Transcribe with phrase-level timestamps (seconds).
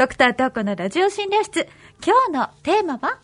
[0.00, 1.68] ドクタートーコのラジオ診療室。
[2.02, 3.18] 今日のテーマは？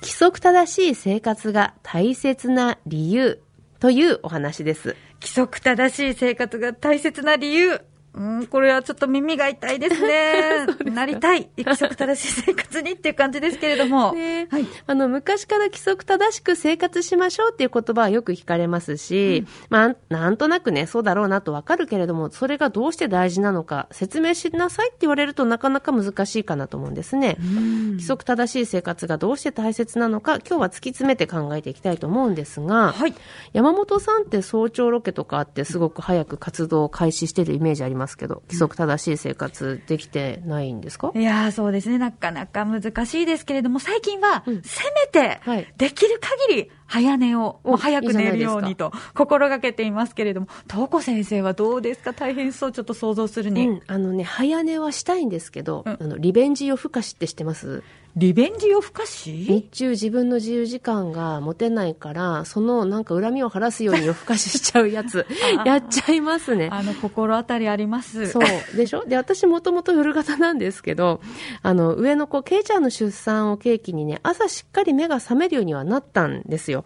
[0.00, 3.40] 規則正しい生活が大切な理由
[3.78, 4.96] というお話です。
[5.20, 7.80] 規則正しい生活が大切な理由。
[8.16, 10.66] うん、これはちょっと耳が痛いですね。
[10.90, 11.50] なりたい。
[11.58, 14.12] 規則正しい生活にっていう感じですけれども。
[14.12, 14.66] ねはい。
[14.86, 27.36] あの、昔から規則正しく生活しましょうっていう言葉はよく聞かれますし、まあ、なんとなくね、そうだろうなとわかるけれども、それがどうして大事なのか説明しなさいって言われるとなかなか難しいかなと思うんですね。
[27.38, 33.14] 規則正しい生活がどうして大切なのか、今日は突き詰めて考えていきたいと思うんですが、はい。
[33.52, 41.96] 山本さんって早朝ロケとかあってすごく早く活動を開始してるイメージありますけど、規則正しい生活できてないんですか、いやーそうですね。
[41.96, 44.62] なかなか難しいですけれども、最近は、うん。
[44.62, 52.12] せめてはい、できる限り、早寝を、おもう早く寝るようにと、心がけていますけれども、東子先生はどうですか？
[52.12, 53.68] 大変そう、ちょっと想像するに。
[53.68, 55.96] うん、あのね、早寝はしたいんですけど、うん。
[55.98, 57.82] あの、リベンジ夜更かしって知ってます
[58.16, 59.30] リベンジ夜更かし？
[59.46, 65.26] 日中自分の自由時間が持てないから、そのなんか恨みを晴らすように夜更かししちゃうやつ
[65.66, 66.70] やっちゃいますね。
[66.72, 68.28] あの、心当たりあります。
[68.28, 68.76] そう。
[68.76, 69.04] でしょ？
[69.04, 71.20] で、私もともと夜型なんですけど、
[71.62, 76.84] あの、上の子、ケイちゃんの出産を契機にね、朝しっかり目が覚めるようにはなったんですよ。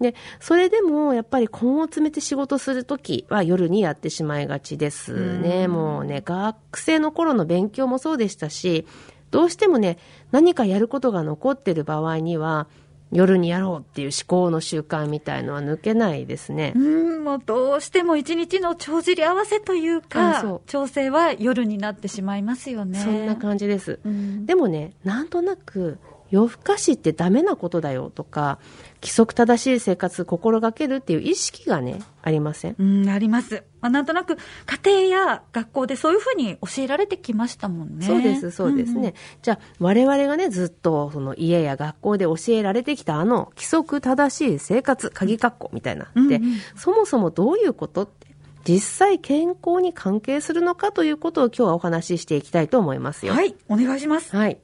[0.00, 5.68] で、それでも、やっぱり根を詰めて仕事するときは夜にやってしまいがちですね。
[5.68, 8.84] もうね、学生の頃の勉強もそうでしたし、
[9.32, 9.98] どうしてもね、
[10.30, 12.68] 何かやることが残ってる場合には、
[13.10, 16.78] 夜にやろうっていう思考の習慣みたいのは抜けないですねう。
[16.78, 22.98] ん、もうどうしても一日の帳尻合わせというあかそう、調整は夜になってしまいますよね。
[22.98, 24.00] そんな感じです。
[24.04, 25.98] うんでもね、なんとなく、
[26.32, 28.58] 夜更かしってダメなことだよとか、
[29.02, 32.76] 規則正しい生活心がけるっていう意識がね、ありません？
[32.78, 33.62] うん、あります。
[33.80, 34.38] まあ、なんとなく、
[34.84, 38.06] 家庭や学校でそういうふうに教えられてきましたもんね。
[38.06, 39.14] そうです、そうですね。
[39.42, 46.06] じゃあ、我々がね、ずっと、その家や学校で教えられてきたあの、規則正しい生活、鍵括弧みたいな。
[46.14, 46.40] で、うんうん
[46.76, 48.32] そもそもどういうことって、
[48.64, 53.32] 実際健康に関係するのかということを今日はお話ししていきたいと思いますよ。
[53.32, 53.38] うん。
[53.38, 54.36] はい、お願いします。
[54.36, 54.58] はい。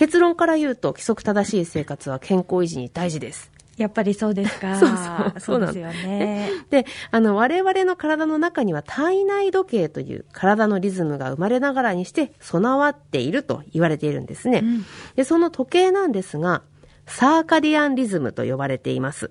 [0.00, 3.52] 結論から言うと、規則正しい生活は健康維持に大事です。
[3.76, 4.76] やっぱりそうですか。
[4.80, 6.50] そうそうそうなんですよね。
[6.70, 14.60] で、あの、我々の体の中には体内時計という体のリズムが生まれながらにして備わっていると言われているんですね。
[14.64, 16.62] うんで、その時計なんですが、
[17.04, 19.30] サーカディアンリズムと呼ばれています。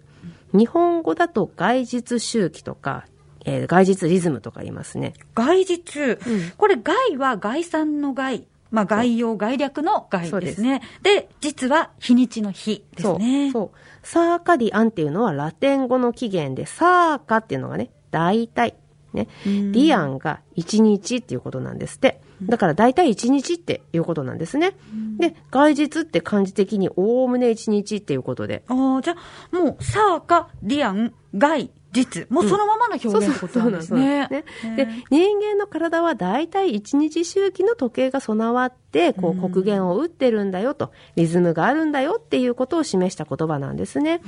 [0.53, 3.06] 日本語だと外日周期とか、
[3.44, 5.16] えー外日リズムとか言いますね。
[5.34, 6.18] 外日、うん
[6.57, 8.46] これ外は概算の外。
[8.72, 10.81] まあ、概要、概略の外ですね。
[11.02, 13.52] で実は日にちの日ですね。
[13.52, 13.72] そう。
[13.72, 13.78] そう。
[14.03, 18.75] サーカディアンっていうのはラテン語の起源で、サーカっていうのがね、大体。
[19.13, 19.28] ね。
[19.46, 22.22] うんディアンが1日っていうことなんですって。
[22.44, 24.74] だから大体1日っていうことなんですね。
[25.18, 28.63] で、外日って漢字的におおむね1日っていうことで。
[28.68, 29.16] ああ、じゃ
[29.51, 32.29] あ、もう、サーカ、ディアン、外、実。
[32.29, 34.27] もうそのままの表現ってことなんですね。
[34.29, 34.75] ですね。
[34.75, 44.22] で、人間の体は大体1日周期の時計が備わって、こう、黒弦を打ってるんだよと、リズムがあるんだよっていうことを示した言葉なんですね。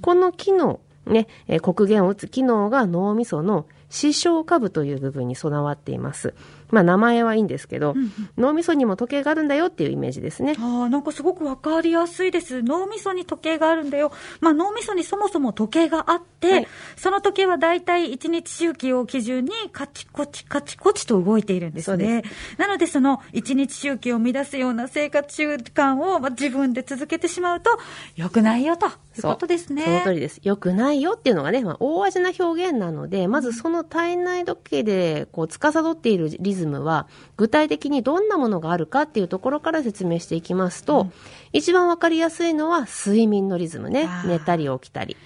[0.00, 6.34] この機能、ね、えーを打つ機能が脳みその視床下部という部分に備わっています。
[6.70, 7.94] まあ名前はいいんですけど、
[8.36, 10.54] 脳みそにも時計があるんだよっていうイメージですね。
[10.58, 12.62] ああ、なんかすごくわかりやすいです。
[12.62, 14.12] 脳みそに時計があるんだよ。
[14.40, 22.22] まあ脳みそにそもそも時計があって、はいその時計は大体1日周期を基準にカチコチカチコチと動いているんですね。
[22.58, 27.70] なのでその1日周期を乱すような生活習慣をまあ自分で続けてしまうと
[28.16, 29.84] 良くないよということですね。
[29.84, 30.40] その通りです。
[30.42, 37.06] 良くないよっていうのがね、まあ、大味な表現なので、まずその体内時計で、こう、司っているリズムは、
[37.36, 41.08] 具体的にどんなものがあるかっていうところから説明していきますと、
[41.52, 44.08] 一番わかりやすいのは、睡眠のリズムね。
[44.26, 45.16] 寝たり起きたり。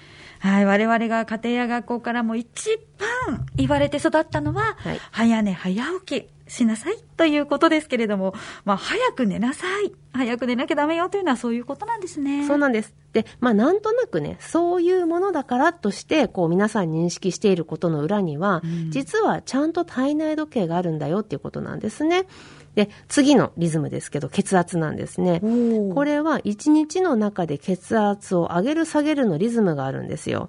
[0.42, 5.00] はい、我々が家庭や学校からも一番言われて育ったのは、はい。
[5.12, 8.34] 早寝早起きしなさいということですけれども、
[8.66, 9.92] まあ、早く寝なさい。
[10.12, 12.46] 早く寝なきゃダメよというのはそういうことなんですね。
[12.46, 12.94] そうなんです。
[13.14, 22.26] で、まあ、なんとなくね、そういうものだからとして、こう、皆さん認識していることの裏には、うん実はちゃんと体内時計があるんだよっていうことなんですね。
[22.74, 25.40] で、次のリズムですけど、血圧なんですね。
[25.94, 30.48] これは一日の中で血圧を上げる下げるのリズムがあるんですよ。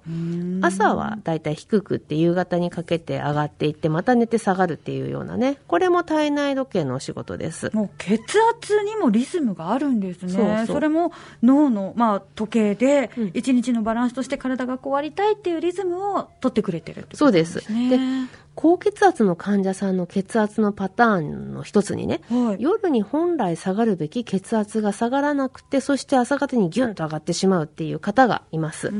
[0.62, 5.58] 朝はだいたい低くって夕方にかけて上がっていってまた寝て下がるっていうようなね。
[5.66, 7.70] これも体内時計のお仕事です。
[7.74, 8.20] もう血
[8.56, 10.64] 圧にもリズムがあるんですね。
[10.66, 11.12] それも
[11.42, 18.28] 脳の、まあ、時計でうん、一日のバランスとして体がこうありたいっていうリズムを取ってくれてるってことそうですなんね。
[18.54, 22.62] 高血圧の患者さんの血圧のパターンの一つにね、はい。
[22.62, 28.92] 夜に本来下がるべき血圧が下がらなくて、そして朝方にギュンと上がってしまうっていう方がいます。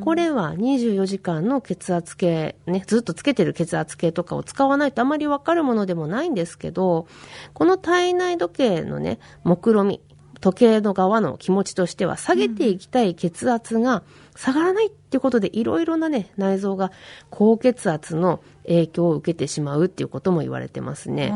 [0.00, 7.06] これは24時間の血圧計、ね、ずっとつけてる血圧計とかを使わないとあまりわかるものでもないんですけど、
[7.54, 10.00] この体内時計のね、目論み、
[10.40, 14.02] 時計の側の気持ちとしては、下げていきたい血圧が
[14.34, 16.90] 下がらないっていうことで、いろいろなね、内臓が
[17.30, 21.34] 高血圧の影響を受けてしまうっていうことも言われてますね。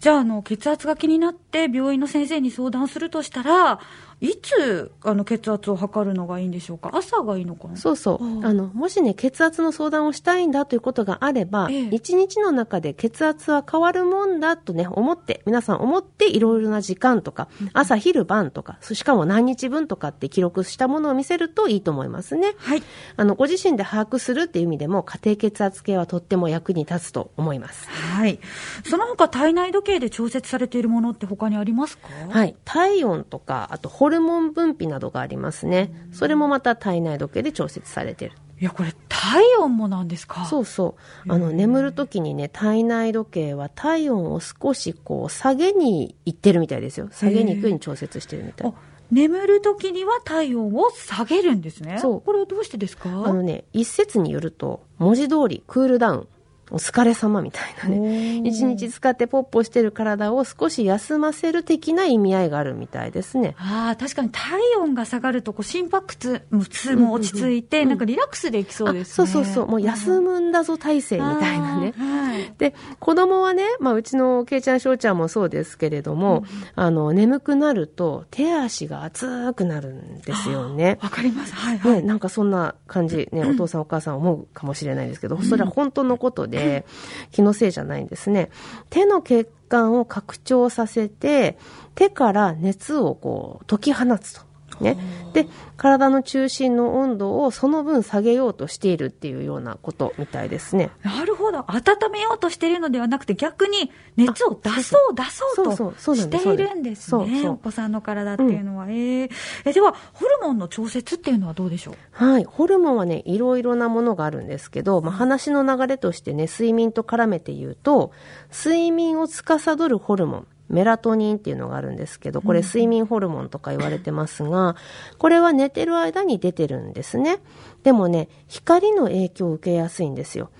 [0.00, 3.80] じゃあ、あの、血圧が気になって病院の先生に相談するとしたら、
[4.20, 6.90] いつ、あの、血圧を測るのがいいんでしょうか？
[6.92, 7.76] 朝がいいのかな？
[7.76, 8.24] そうそう。
[8.24, 11.88] うんあの、もしね、血圧の相談をしたいんだということがあれば、ええ。
[11.90, 22.54] 一日の中で血圧は変わるもんだとね、思って、皆さん思っていろいろな時間とか、朝、昼、晩とか、しかも何日分とかって記録したものを見せるといいと思いますね。
[22.58, 22.82] はい。
[23.16, 27.88] あの、ご自身で把握するっていう意味でも、家庭血圧計はとっても役に立つと思います。
[27.88, 28.38] はい。
[28.84, 32.08] その他、体内時計で調節されているものって他にありますか？
[32.28, 32.54] はい。
[32.64, 35.90] 体温とか、あとホルモン分泌などがありますね。
[36.12, 38.36] それもまた体内時計で調節されている。
[38.60, 40.44] いや、これ、体温もなんですか？
[40.44, 40.94] そうそ
[41.26, 41.32] う。
[41.32, 47.08] あの、眠るときにね、体内時計は体温を少しこう、下げにいってるみたいですよ。
[47.10, 48.72] 下げに行くように調節してるみたいあ。
[49.10, 51.98] 眠るときには体温を下げるんですね。
[52.00, 53.08] そうこれはどうしてですか？
[53.08, 56.28] あのね、一説によると、文字通りクールダウン、
[56.70, 58.36] お疲れ様みたいなね。
[58.38, 63.54] 一日使ってポッポしてる体を少し休ませる的な意味合いがあるみたいですね。
[63.58, 69.24] ああ、確かに体温が下がると、こう心拍数も落ち着いて、なんかリラックスできそうですね。
[69.24, 69.66] あそうそうそう。
[69.68, 71.73] もう休むんだぞ体制みたいなね。
[71.74, 72.54] あーはい。
[72.58, 76.44] で、子供はね、まあ、うちのけいちゃん、しょうちゃんもそうですけれども、
[76.74, 80.98] あの、眠くなると手足が熱くなるんですよね。
[81.02, 81.54] わかります。
[81.54, 81.92] はいはい。
[81.94, 86.84] ね、なんかそんな感じ、ね、お父さんお母さん思うかもしれないですけど、それは本当のことで、
[87.30, 88.50] 気のせいじゃないんですね。
[88.90, 91.58] 手の血管を拡張させて、
[91.94, 94.42] 手から熱をこう、解き放つと。
[94.80, 94.96] ね。
[95.32, 95.46] で、
[95.76, 100.90] 体の中心の温度をその分下げようとしているっていうようなことみたいですね。
[101.02, 101.64] なるほど。
[101.68, 107.48] 温めようとしているのではなくて、逆に熱を出そう、出そうとしているんですね。
[107.48, 108.86] お子さんの体っていうのは。
[108.88, 109.30] えー
[109.64, 111.94] え、では、ホルモンの調節っていうのはどうでしょう？
[112.12, 112.44] はい。
[112.44, 118.12] ホルモンはね、いろいろなものがあるんですけど、まあ、話の流れとしてね、睡眠と絡めて言うと、
[118.52, 124.76] 睡眠を司るホルモン、メラトニンっていうのがあるんですけど、これ睡眠ホルモンとか言われてますが、
[125.18, 127.38] これは寝てる間に出てるんですね。
[127.82, 130.50] でもね、光の影響を受けやすいんですよ。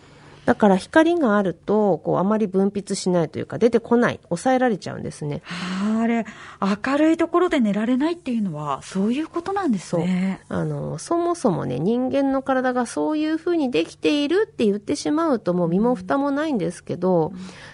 [0.44, 5.42] だから光があると、こう、あまり分泌しないというか、出てこない、抑えられちゃうんですね。
[5.44, 6.26] はああれ、
[6.60, 10.40] 明るいところで寝られないっていうのは、そういうことなんですね。
[10.48, 17.32] あの、そもそもね、人間の体がそういう風にできているって言ってしまうともう身も蓋もないんですけど、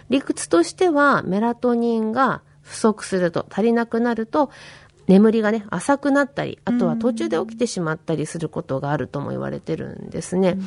[0.08, 4.50] 理屈としてはメラトニンが不足すると、足りなくなると、
[5.06, 10.58] 眠りがね、浅くなったり、あとは途中で起きてしまったりすることがあるとも言われてるんですね。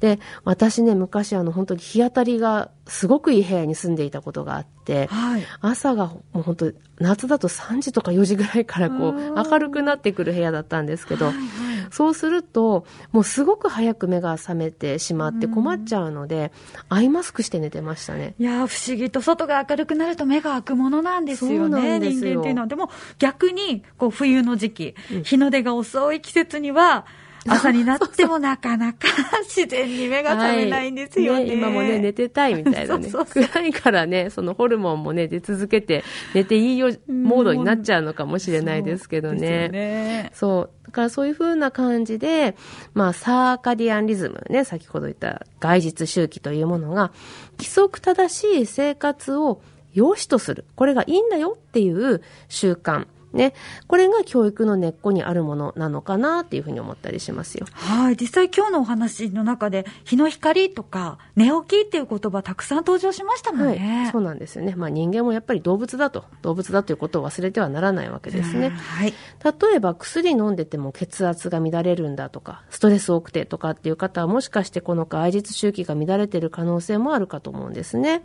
[0.00, 5.44] で、私ね、昔あの、本当に日当たりがすごくいい部屋に住んでいたことがあって、はい。
[5.60, 16.52] 朝がもう本当夏だと3時とか4時ぐらいからこううん明るくなってくる部屋だったんですけど、はいはいそうするともうすごく早く目が覚めてしまって困っちゃうので、
[16.88, 18.34] アイマスクして寝てましたね。
[18.38, 22.66] いやー不思議と外が明るくなると目が開くものなんですよね、よ人間っていうのは。
[22.66, 24.94] でも逆に、こう冬の時期、
[25.24, 27.06] 日の出が遅い季節には、
[27.48, 29.08] 朝になってもなかなか
[29.44, 31.38] 自然に目が覚めないんですよね。
[31.40, 33.08] はい今もね、寝てたいみたいなね。
[33.10, 36.04] そうそう暗いからね、そのホルモンもね、出続けて、
[36.34, 39.68] 寝ていいよ、モードになっちゃうのかもしれないですけどそうね。
[39.68, 40.86] ねそう。
[40.86, 42.56] だからそういう風な感じで、
[42.94, 47.12] まあ、サーカディアンリズムね、先ほど言った外日周期というものが、
[47.58, 49.62] 規則正しい生活を
[49.94, 50.64] 良しとする。
[50.76, 53.06] これがいいんだよっていう習慣。
[53.32, 53.54] ね。
[53.86, 57.66] これが教育の根っこにあるものなのかなっていうふうに思ったりしますよ。
[57.72, 58.16] はい。
[58.16, 64.04] 実際今日のお話の中で、日の光とか寝起きっていう言葉たくさん登場しましたもんはね。
[64.08, 64.10] い。
[64.12, 64.74] そうなんですよね。
[64.76, 68.70] まあ人間もやっぱり動物だと、動物だということを忘れてはならないわけですね。
[68.70, 69.14] はい。
[69.44, 78.22] 例えば薬飲んでても血圧が乱れるんだとか、ストレス多くてとかっていう方はもしかしてこの外日周期が乱れてる可能性もあるかと思うんですね。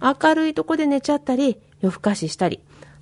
[0.00, 2.60] 明るいとこで寝ちゃったり、夜更かししたり、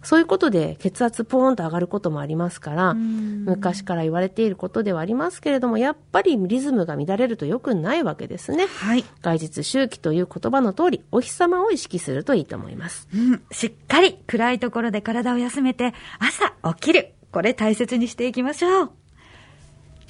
[0.08, 8.68] そういうことで血圧ポーンと上がることもありますから、昔から言われていることではありますけれども、やっぱりリズムが乱れると良くないわけですね。
[8.68, 9.04] はい。
[9.20, 13.06] 外日周期という言葉の通り、お日様を意識するといいと思います。
[13.14, 13.42] うん。
[13.52, 17.12] しっかり暗いところで体を休めて、朝起きる。
[17.30, 18.90] これ大切にしていきましょう。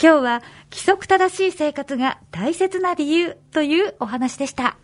[0.00, 4.78] 今日は規則正しい生活が大切な理由というお話でした。